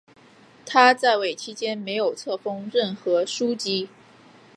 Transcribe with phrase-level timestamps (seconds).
[0.65, 3.87] 他在位期间没有册封任何枢机。